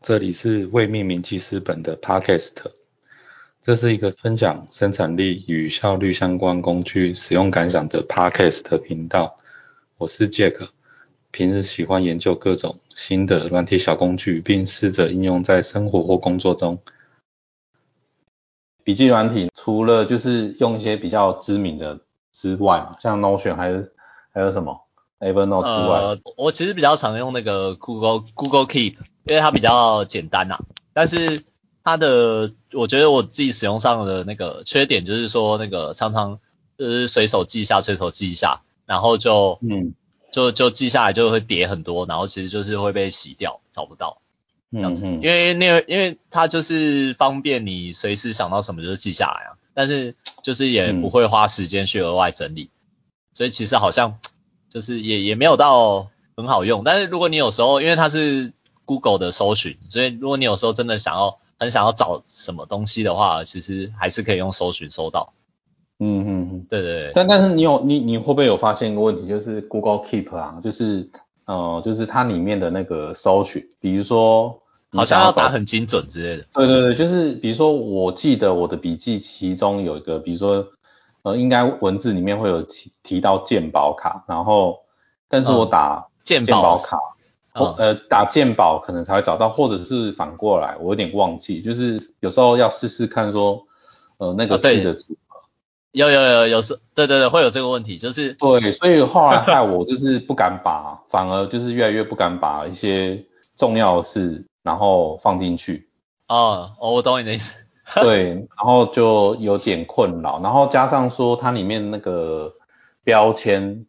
[0.00, 2.52] 这里是未命名记事本的 Podcast，
[3.60, 9.38] 这是一个分享生产力与效率相关工具使用感想的 Podcast 频道。
[9.96, 10.68] 我是 Jack，
[11.32, 16.78] 平日喜欢研究各种新的软体小工具，并试着应用在生活或工作中。
[18.84, 22.00] 笔记软体除了就是用一些比较知名的
[22.32, 23.82] 之外，像 Notion 还有
[24.32, 24.87] 还有什么
[25.20, 30.58] Evernote 之外，呃，我其实比较常用那个 Google Google Keep，因为它比较简单呐、
[30.92, 31.44] 但是
[31.82, 36.38] 它的我觉得我自己使用上的那个缺点就是说那个常常
[36.78, 39.94] 就是随手记一下，随手记一下，然后就嗯。
[40.30, 44.20] 就就记下来就会叠很多，然后其实就是会被洗掉，找不到
[44.70, 45.06] 这样子。
[45.06, 45.20] 嗯。
[45.20, 51.00] 嗯因为那个因为它就是方便你随时想到什么就记下来啊，但是就是也嗯。
[51.00, 52.68] 不会花时间去额外整理，
[53.32, 54.18] 所以其实好像
[54.68, 56.82] 就是也也没有到很好用。
[56.84, 58.52] 但是如果你有时候因为它是
[58.84, 65.32] Google 的搜寻，所以如果你有时候真的想要很想要找什么东西的话，其实还是可以用搜寻搜到。
[65.98, 66.66] 嗯嗯嗯。
[66.70, 71.08] 对对对，但但是你有你你会不会有发现一个问题，就是 Google Keep 啊，就是
[71.44, 76.46] 呃就是它里面的那个搜寻，比如说好像要找打很精准之类的。
[76.52, 80.66] 对对对，就是比如说我记得我的笔记其中有一个，比如说
[81.28, 84.80] 呃应该文字里面会有提提到鉴宝卡，然后
[85.28, 86.96] 但是我嗯打健健保保卡。
[86.96, 87.00] 嗯
[87.54, 93.66] 或呃，打鉴宝可能才会找到，或者是反过来，我有点忘记，就是有时候要试试看说，
[94.18, 95.40] 呃，那个字的组合
[95.90, 103.24] 有有有有时对对对会有这个问题，就是对，所以后来害我就是不敢把，反而就是越来越不敢把一些
[103.56, 105.88] 重要的事然后放进去，
[106.28, 107.64] 哦哦我懂你的意思。
[108.04, 112.52] 对，然后就有点困扰，然后加上说它里面那个
[113.02, 113.86] 标签，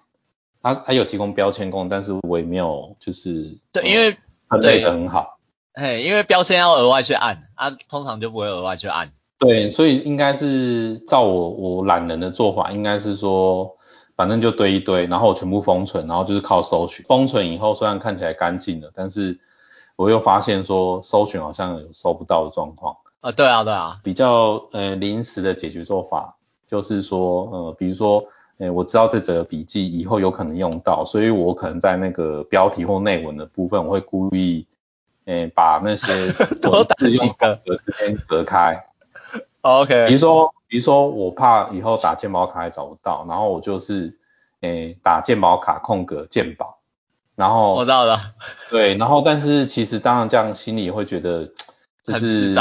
[0.64, 5.38] 它它有提供标签功能，但是我也没有就是对，呃因为分类的很好，
[5.73, 9.09] 嘿，因为标签要额外去按，啊，通常就不会额外去按。
[9.38, 13.78] 对，所以应该是照我我懒人的做法，应该是说，
[14.16, 17.06] 反正就堆一堆，然后我全部封存，然后就是靠搜寻。
[17.06, 19.40] 封存以后虽然看起来干净了，但是
[19.97, 22.96] 我又发现说搜寻好像有搜不到的状况。
[23.22, 26.38] 啊，对啊，对啊，比较呃临时的解决做法
[26.68, 28.24] 就是说，呃，比如说，
[28.59, 34.66] 呃，我知道这则笔记以后有可能用到，所以我可能在那个标题或内文的部分，我会故意，
[35.25, 36.31] 呃，把那些
[36.62, 38.81] 多打几个格之间隔开。
[39.62, 44.18] OK，比如说，比如说我怕以后打健保卡还找不到，然后我就是
[44.62, 46.79] 诶、打健保卡空格健保，
[47.35, 48.18] 然后我知道了，
[48.69, 51.52] 对，然后但是其实当然这样心里会觉得
[52.03, 52.53] 就是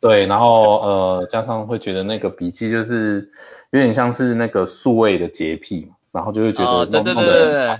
[0.00, 3.30] 对，然后呃加上会觉得那个笔记就是
[3.70, 7.78] 有点像是那个数位的洁癖嘛，然后就会觉得哦，弄对对弄的很对对对，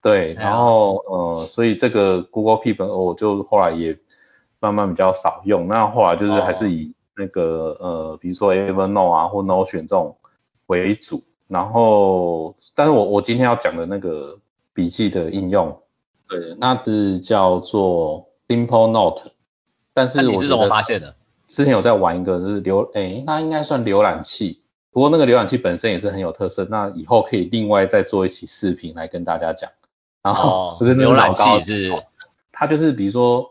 [0.00, 3.98] 对，哎呀然后呃，所以这个 Google Keep 我就后来也
[4.60, 6.54] 慢慢比较少用，那后来就是还哦。
[6.54, 10.16] 是以那个、呃，比如说 Evernote 啊或 Notion 这种
[10.66, 14.38] 为主，然后但是我我今天要讲的那个
[14.72, 15.82] 笔记的应用，
[16.26, 19.32] 对，那是叫做 Simple Note，
[19.92, 21.14] 但是我是怎么发现的？
[21.54, 29.70] 之前有在玩一个就是浏，诶，那应该算浏览器，不过那个浏览器本身也是很有特色，那以后可以另外再做一期视频来跟大家讲。
[30.22, 31.92] 然后、哦， 不是那个浏览器是，
[32.52, 33.50] 它就是比如说，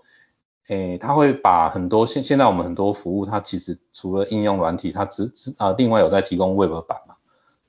[0.68, 7.16] 诶，它会把很多现现在我们很多服务，它其实除了应用软体，它只只啊、另外有在提供 Web 版嘛，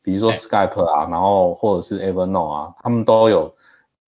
[0.00, 3.54] 比如说哎 Skype 啊，然后或者是 Evernote 啊，他们都有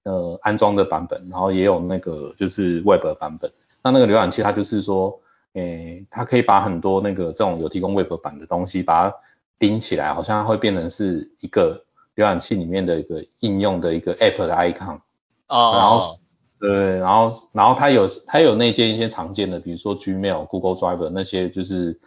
[0.04, 3.52] 呃安装的版本，然后也有那个就是 Web 版本。
[3.82, 5.20] 那那个浏览器它就是说，
[5.54, 9.16] 诶，它可以把很多那个这种有提供 Web 版的东西，把它
[9.58, 11.84] 钉起来，好像会变成是一个
[12.16, 15.00] 浏览器里面的一个应用的一个 App 的 icon。
[15.46, 16.18] 哦然后哦，
[16.58, 22.00] 对，然后然后它有它有内建一些常见的，比如说 Gmail、Google Drive 那些就是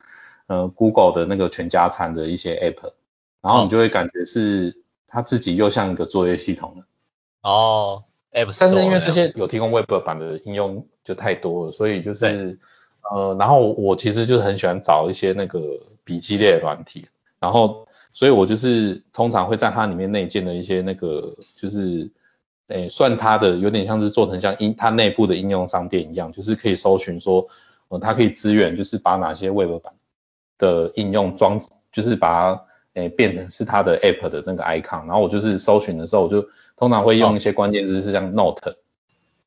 [0.48, 2.94] 呃 Google 的那个全家餐的一些 App，
[3.42, 6.84] 然后你就会感觉是它自己又像一个作业系统了。
[7.44, 8.04] 哦
[8.34, 12.60] ，App Store 但是因为这些有提供 Web 版的应用就太多了，所以就是
[13.12, 15.60] 呃，然后我其实就是很喜欢找一些那个
[16.04, 17.08] 笔记类的软体，
[17.40, 22.10] 然后所以我就是通常会在它里面内建的一些那个就是
[22.68, 27.48] 诶算它的有点像是做成像应它内部的应用商店一样，就是可以搜寻说
[27.88, 29.94] 呃它可以支援就是把哪些 Web 版
[30.58, 31.62] 的应用装
[31.92, 32.62] 就是把它
[32.96, 36.46] 诶变成是它的 App 的那个 icon，然后我就是搜寻的时候我就
[36.76, 38.76] 通常会用一些关键字是像 Note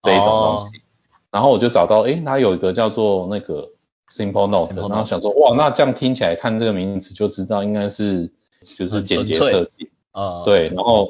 [0.03, 0.83] 这一种东西。
[1.31, 3.71] 哦然后我就找到，哎，它有一个叫做那个
[4.11, 8.31] Simple Note，Simple 然后 Note 想说，哇，那这样听起来看这个名字就知道应该是
[8.77, 11.09] 就是很简洁设计，啊，对，然后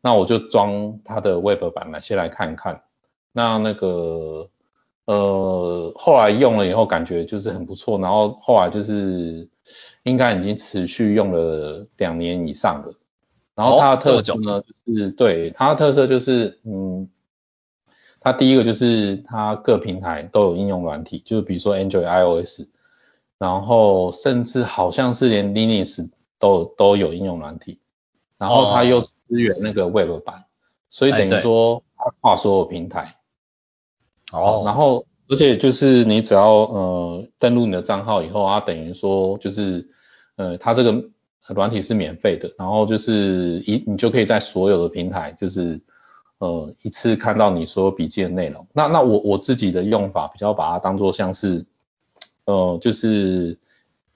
[0.00, 2.82] 那我就装它的 Web 版来先来看看。
[3.32, 4.48] 那那个
[5.06, 9.48] 呃，后来用了以后感觉就是很不错，然后后来就是
[10.04, 12.94] 应该已经持续用了两年以上了。
[13.56, 17.08] 然后它的特色呢，就是对它的特色就是，嗯，
[18.24, 22.62] 它第一个就是它各平台都有应用软体，就是比如说 Android、iOS，
[23.38, 27.78] 然后甚至好像是连 Linux 都都有应用软体，
[28.38, 30.46] 然后它又支援那个 Web 版，
[30.88, 33.16] 所以等于说它跨所有平台。
[34.32, 34.62] 哦。
[34.64, 39.88] 然后而且就是你只要呃登录你的账号以后，它等于说就是
[40.34, 41.10] 呃它这个。
[41.48, 45.78] 软体是免费的，然后就是一你就可以在所有的平台，就是
[46.44, 48.66] 呃一次看到你所有笔记的内容。
[48.74, 51.64] 那那我我自己的用法比较把它当做像是，
[52.44, 53.56] 呃就是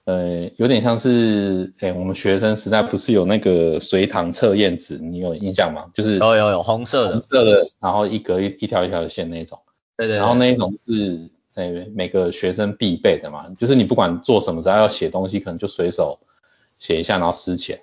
[0.05, 5.85] 呃有点像是，哎我们学生时代不是有那个随堂测验纸，你有印象吗？
[5.93, 9.59] 就是有有有红色的，红色的，然后一格一一条一条的线那种。
[9.97, 10.17] 对对。
[10.17, 16.19] 然后那一种是哎每个学生必备的嘛，就是你不管做什么，只要要写东西，可能就随手。
[16.77, 17.79] 写一下，然后撕起来。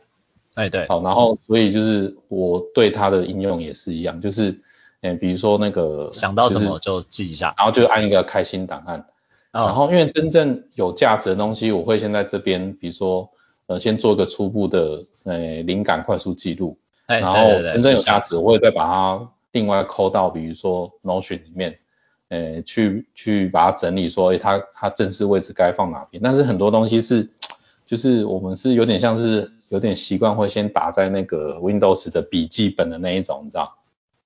[0.57, 0.87] 哎，对。
[0.89, 4.59] 好，然后所以就是我对它的应用也是一样，就是，
[5.03, 9.05] 嗯，比如说那个想到什么就记一下，然后就按一个开心档案。
[9.53, 13.29] 然后因为真正有价值的东西，我会先在这边，比如说，
[13.67, 16.79] 呃，先做一个初步的，呃，灵感快速记录。
[17.07, 17.39] 哎，然后
[17.73, 21.79] 真正有价值，我会再把它另外抠到，比如说 Notion 里面，
[22.29, 26.23] 呃，去去把它整理，说，哎，它它正式位置该放哪边。
[26.23, 27.29] 但是很多东西是。
[27.89, 33.77] 就是我们是有点像是有点习惯会先打在那个 Windows 的笔记本的那一种，你知道？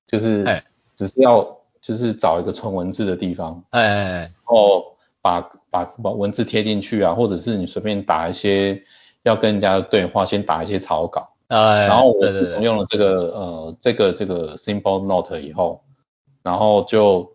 [0.06, 0.62] 就是
[0.96, 5.40] 只是要就是找一个纯文字的地方，哎哎哎，然后把
[5.70, 8.82] 把把文字贴进去啊，或者是你随便打一些
[9.22, 12.26] 要跟人家对话，先打一些草稿，哎，然后我
[12.60, 15.82] 用了这个呃这个这个 Simple Note 以后，
[16.42, 17.32] 然后就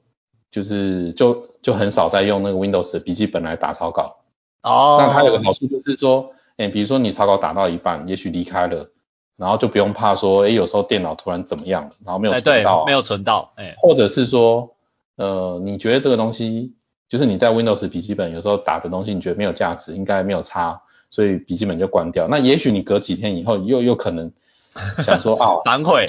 [0.52, 4.18] 就是就就很少再用那个 Windows 的笔记本来打草稿。
[4.64, 8.90] 哦，那它有个好处就是说，哎，比如说你草稿打到一半，也许离开了，
[9.36, 14.76] 然后就不用怕说，哎，有时候电脑突然怎么样了，然后没有存到，没有存到，哎，或者是说，
[15.18, 16.74] 呃，你觉得这个东西，
[17.10, 22.28] 就是你在 Windows 笔记本有时候打的东西，你觉得没有价值，应该没有差，所以笔记本就关掉。
[22.30, 24.32] 那也许你隔几天以后又又可能
[25.04, 26.06] 想说，哦，反悔，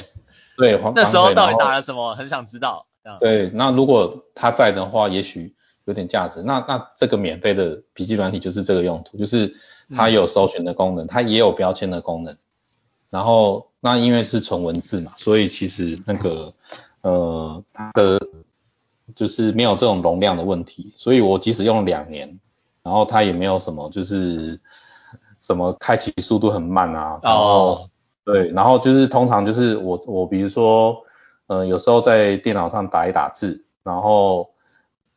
[0.56, 2.86] 对， 那时候到底打了什么，很想知道。
[3.20, 5.54] 对，那如果他在的话，也许。
[5.88, 9.54] 有点价值，那那这个免费的笔记软体就是这个用途，就是
[9.94, 12.36] 它有搜寻的功能，它也有标签的功能，
[13.10, 16.52] 然后那因为是纯文字嘛，所以其实那个
[17.02, 17.62] 呃
[17.94, 18.18] 的，
[19.14, 22.40] 就是没有这种容量的问题，所以我即使用两年，
[22.82, 24.60] 然后它也没有什么就是
[25.40, 27.88] 什么开启速度很慢啊，然后
[28.24, 31.04] 对，然后就是通常就是我我比如说
[31.46, 34.50] 呃有时候在电脑上打一打字，然后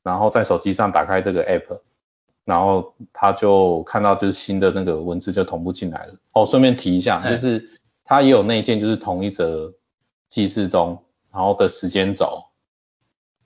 [0.03, 1.79] 然后在手机上打开这个 app，
[2.49, 6.15] 然后他就看到就是新的那个文字就同步进来了。
[6.33, 7.69] 哦，顺便提一下，就是
[8.03, 9.71] 它也有内建，就是同一则
[10.27, 12.45] 记事中，然后的时间轴。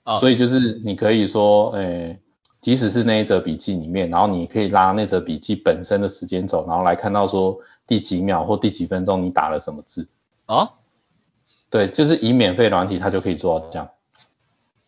[0.02, 0.18] 啊。
[0.18, 2.18] 所以就是你可以说，诶，
[2.62, 10.08] 即使是那一则笔记里面，然后你可以拉那则笔记本身的时间轴，然后来看到说第几秒或第几分钟你打了什么字。
[10.46, 10.70] 啊？
[11.68, 13.90] 对，就是以免费软体，它就可以做到这样。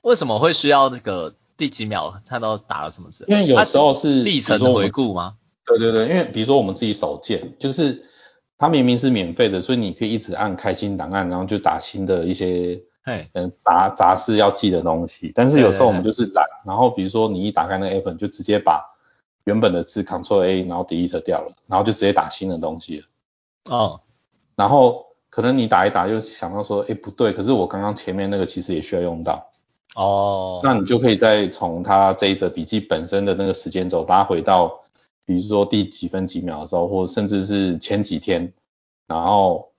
[0.01, 1.35] 为什么会需要这个？
[1.57, 3.25] 第几秒看到打了什么字？
[3.29, 5.37] 因为有时候是历程回顾吗？
[5.65, 8.05] 对对对，因为比如说我们自己手贱，就是
[8.59, 12.81] 它明明是免费的，所以你可以一直按开心档案，然后就打新的一些
[13.33, 15.33] 嗯杂杂事要记的东西。
[15.35, 18.85] 但是有时候我们就是懒，然后比如说你一打开那个 app，就直接把
[19.45, 23.07] 原本的字 Ctrl A，然后 delete 掉了，然后就直接打新的东西了。
[23.71, 24.01] 哦。
[24.55, 29.51] 然后可能你打一打，又想到说，哎不对，可是我刚刚前面那个其实也需要用到。
[29.97, 34.83] 哦，那你就可以再从它这一则笔记本身的那个时间轴把它回到，
[35.25, 38.53] 比如说第几分几秒的时候，或甚至是前几天，
[39.07, 39.71] 然后，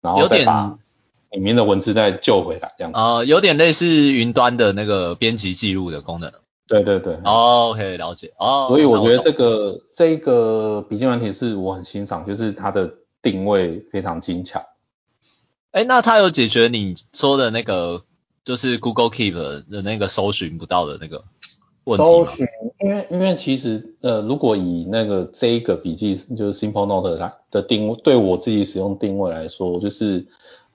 [0.00, 0.78] 然后再把
[1.30, 2.98] 里面的文字再救回来，这样子。
[2.98, 6.32] 呃，有点类似云端的那个编辑记录的功能。
[6.66, 7.18] 对对对。
[7.24, 8.32] 哦 OK，了解。
[8.38, 8.64] 哦。
[8.70, 14.64] 所以我觉得这个这个笔记软体是我很欣赏，就是它的定位非常精巧。
[15.72, 18.04] 哎，那它有解决你说的那个？
[18.50, 21.22] 就是 Google Keep 的那个搜寻不到的那个
[21.84, 22.48] 问题搜寻，
[22.80, 30.26] 因为因为其实呃，如果以那个这一个笔记就是 Simple Note 来的定位，对我自己使用定位来说，就是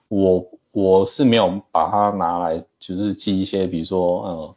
[0.07, 4.55] 我我是没有把它拿来就是记一些，比如说呃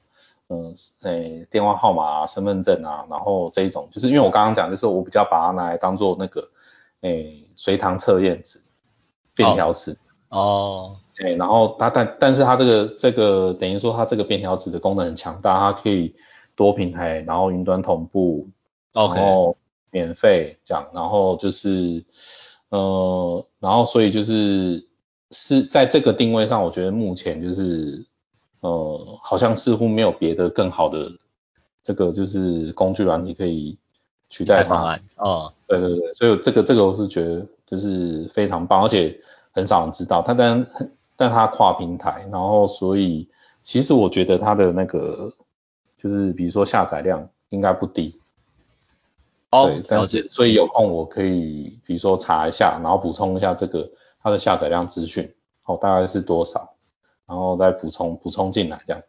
[0.50, 6.50] 嗯诶电话号码啊、身份证啊，然后这一种，就是因为我刚刚讲，就是我比较把它拿来当做那个
[7.00, 8.60] 诶随堂测验纸、
[9.34, 9.98] 便条纸。
[10.28, 10.98] 哦。
[11.18, 16.14] 对，然后它但但是它这个这个等于说它这个便条纸的功能很强大，它可以
[16.54, 18.48] 多平台，然后云端同步，
[18.92, 19.56] 然后
[19.90, 22.04] 免费这样，然后就是
[22.68, 24.86] 呃，然后所以就是
[25.32, 28.06] 是在这个定位上，我觉得目前就是
[28.60, 31.10] 呃，好像似乎没有别的更好的
[31.82, 33.76] 这个就是工具软体可以
[34.28, 34.70] 取代它。
[34.70, 39.18] 方案，哦，对对对，所以这个这个我是觉得就是非常棒，而且
[39.50, 40.66] 很少人知道它，但
[41.18, 43.28] 但它跨平台，然后所以
[43.64, 45.32] 其实我觉得它的那个
[45.98, 48.20] 就是比如说下载量应该不低，
[49.50, 53.90] 哦对，，但了解是，所以有空我可以比如说查一下，然后补充一下这个
[54.22, 55.34] 它的下载量资讯，
[55.64, 56.74] 哦大概是多少，
[57.26, 59.02] 然后再补充补充进来这样。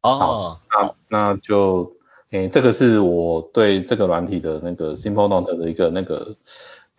[0.00, 1.92] 哦，那那就，
[2.30, 6.36] 诶，这个是我对这个软体的那个 Simple Note 的一个那个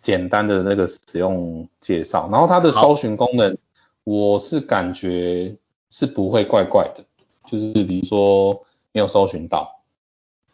[0.00, 2.28] 简单的那个使用介绍。
[2.30, 3.58] 然后它的搜寻功能，
[4.04, 5.56] 我是感觉
[5.90, 7.04] 是不会怪怪的，
[7.46, 9.80] 就是比如说没有搜寻到，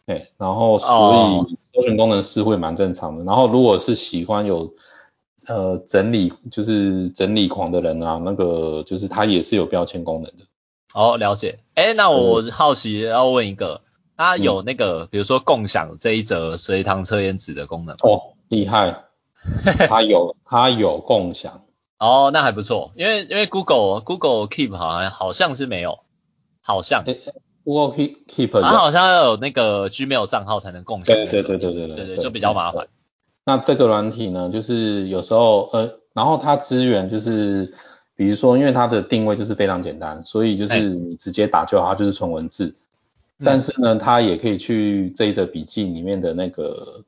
[0.05, 3.23] 对，然后所哦以搜寻功能是会蛮正常的。
[3.23, 4.73] 然后如果是喜欢有
[5.47, 10.45] 呃整理就是整理狂的人啊，那个就是他也是有标签功能的。
[10.93, 11.59] 哦，了解。
[11.75, 13.81] 哎，那我好奇要问一个，
[14.17, 17.99] 它嗯有那个，比如说共享这一则随堂测验纸的功能吗？
[18.01, 19.03] 哦，厉害，
[19.87, 21.61] 它有它有共享，
[21.99, 25.99] 哦，那还不错，因为因为 Google Google Keep 好像好像是没有，
[26.61, 27.19] 好像，诶
[27.65, 31.57] Google Keep 它好像要有那个 Gmail 账号才能共享那个对对。
[31.57, 32.87] 对对对对对就比较麻烦。
[33.45, 37.73] 那这个软体呢，就是有时候呃，然后它支援就是，
[38.15, 42.67] 比如说因为它的定位就是非常简单，所以就是哎你直接打就好，它就是纯文字。
[42.67, 42.75] 嗯
[43.45, 47.05] 但是呢，它也可以去这一则笔记里面的那个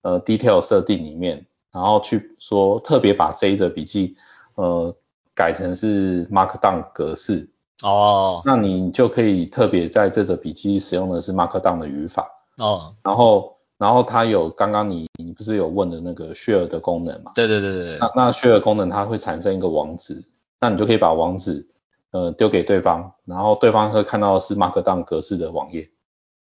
[0.00, 1.44] 呃 detail 设定里面，
[1.76, 4.16] 然后去说特别把这一则笔记
[4.54, 4.96] 呃
[5.34, 7.50] 改成是 Markdown 格式，
[7.82, 17.32] 哦那你就可以特别在这则笔记使用的是 Markdown 的语法，哦，然后然后它有刚刚你你不是有问的那个 share 的功能嘛？
[17.34, 20.24] 对对对对对那，那 share 功能它会产生一个网址，
[20.58, 21.68] 那你就可以把网址
[22.12, 25.90] 呃丢给对方，然后对方会看到的是 Markdown 格式的网页。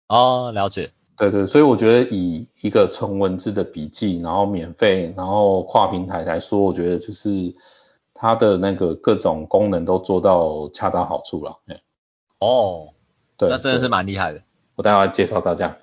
[0.09, 0.93] 哦，了解。
[1.17, 7.55] 对对，所以我觉得以一个纯文字的笔记，然后免费，然后跨平台来说，我觉得就是
[8.15, 11.61] 它的那个各种功能都做到恰到好处了。
[11.67, 11.81] 哎，
[12.41, 12.89] 哦，
[13.37, 14.43] 对，那真的是对蛮厉害的。
[14.75, 15.77] 我待会介绍大家。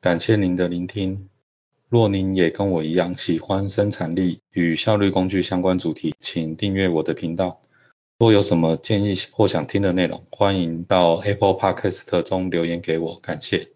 [0.00, 1.28] 感谢您的聆听。
[1.88, 7.60] 若您也跟我一样喜欢生产力与效率工具相关主题，请订阅我的频道。
[8.18, 13.75] 若有什么建议或想听的内容，欢迎到 Apple Podcast 中留言给我，感谢。